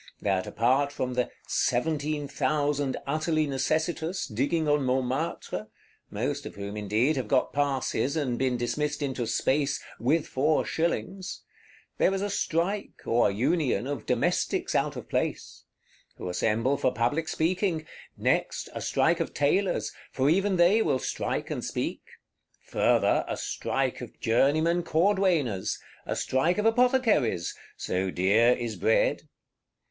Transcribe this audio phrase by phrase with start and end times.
[0.19, 5.67] That apart from the "seventeen thousand utterly necessitous, digging on Montmartre,"
[6.09, 12.11] most of whom, indeed, have got passes, and been dismissed into Space "with four shillings,"—there
[12.15, 15.65] is a strike, or union, of Domestics out of place;
[16.17, 17.85] who assemble for public speaking:
[18.17, 22.01] next, a strike of Tailors, for even they will strike and speak;
[22.63, 25.77] further, a strike of Journeymen Cordwainers;
[26.07, 29.29] a strike of Apothecaries: so dear is bread.